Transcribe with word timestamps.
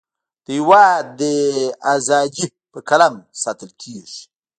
د 0.45 0.47
هیواد 0.57 1.19
اذادی 1.93 2.45
په 2.71 2.79
قلم 2.89 3.13
ساتلکیږی 3.41 4.21